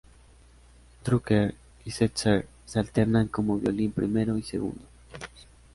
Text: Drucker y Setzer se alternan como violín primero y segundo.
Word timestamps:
Drucker 1.03 1.53
y 1.85 1.91
Setzer 1.91 2.47
se 2.65 2.79
alternan 2.79 3.27
como 3.27 3.59
violín 3.59 3.91
primero 3.91 4.35
y 4.35 4.41
segundo. 4.41 4.81